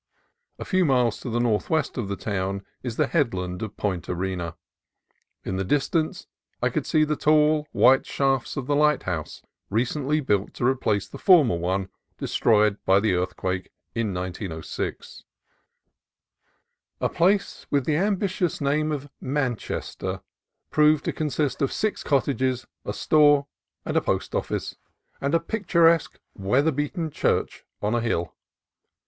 [0.57, 4.55] A few miles to the northwest of the town is the headland of Point Arena.
[5.43, 6.25] In the distance
[6.59, 11.19] I could see the tall white shaft of the lighthouse, recently built to replace the
[11.19, 11.87] former one,
[12.17, 15.23] destroyed by the earthquake of 1906.
[16.97, 20.21] THE ALDER CREEK DISPUTE 271 A place with the ambitious name of Manchester
[20.71, 23.45] proved to consist of six cottages, a store
[23.85, 24.75] and post office,
[25.21, 28.33] and a picturesque weather beaten church on a hill.